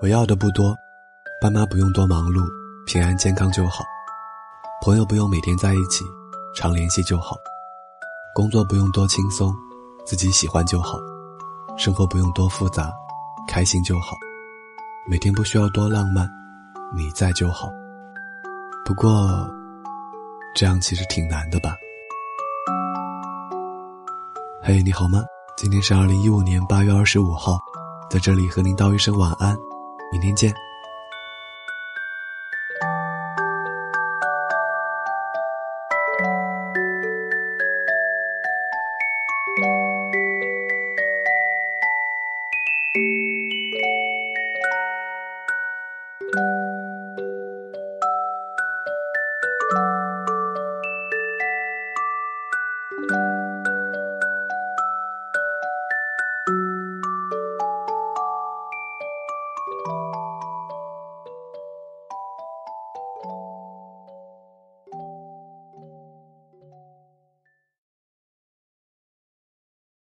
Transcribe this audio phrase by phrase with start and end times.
[0.00, 0.76] 我要的不多，
[1.40, 2.48] 爸妈不用多忙碌，
[2.86, 3.82] 平安健康就好；
[4.80, 6.04] 朋友不用每天在一起，
[6.54, 7.34] 常联系就好；
[8.32, 9.52] 工作不用多轻松，
[10.06, 10.98] 自己喜欢就好；
[11.76, 12.92] 生活不用多复杂，
[13.48, 14.14] 开心就好；
[15.10, 16.30] 每天不需要多浪漫，
[16.94, 17.68] 你在就好。
[18.84, 19.50] 不过，
[20.54, 21.74] 这样其实挺难的吧？
[24.62, 25.24] 嘿，你好吗？
[25.56, 27.58] 今天是二零一五年八月二十五号，
[28.08, 29.58] 在这里和您道一声晚安。
[30.10, 30.54] 明天见。